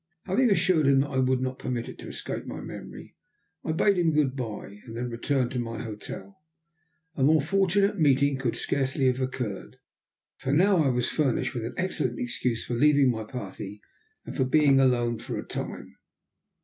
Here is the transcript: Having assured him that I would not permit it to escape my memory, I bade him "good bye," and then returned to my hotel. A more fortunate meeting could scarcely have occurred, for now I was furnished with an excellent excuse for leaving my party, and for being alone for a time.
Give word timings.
Having 0.23 0.49
assured 0.49 0.87
him 0.87 1.01
that 1.01 1.09
I 1.11 1.17
would 1.19 1.41
not 1.41 1.59
permit 1.59 1.87
it 1.87 1.99
to 1.99 2.07
escape 2.07 2.47
my 2.47 2.59
memory, 2.59 3.15
I 3.63 3.71
bade 3.71 3.99
him 3.99 4.11
"good 4.15 4.35
bye," 4.35 4.79
and 4.87 4.97
then 4.97 5.11
returned 5.11 5.51
to 5.51 5.59
my 5.59 5.79
hotel. 5.83 6.37
A 7.13 7.21
more 7.23 7.39
fortunate 7.39 7.99
meeting 7.99 8.39
could 8.39 8.55
scarcely 8.55 9.05
have 9.05 9.21
occurred, 9.21 9.77
for 10.37 10.53
now 10.53 10.77
I 10.77 10.89
was 10.89 11.07
furnished 11.09 11.53
with 11.53 11.65
an 11.65 11.75
excellent 11.77 12.17
excuse 12.19 12.65
for 12.65 12.73
leaving 12.73 13.11
my 13.11 13.25
party, 13.25 13.79
and 14.25 14.35
for 14.35 14.43
being 14.43 14.79
alone 14.79 15.19
for 15.19 15.37
a 15.37 15.45
time. 15.45 15.95